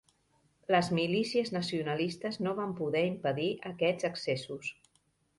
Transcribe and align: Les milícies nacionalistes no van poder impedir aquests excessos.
Les 0.75 0.87
milícies 0.99 1.51
nacionalistes 1.57 2.39
no 2.45 2.53
van 2.59 2.73
poder 2.79 3.03
impedir 3.09 3.45
aquests 3.73 4.07
excessos. 4.11 4.73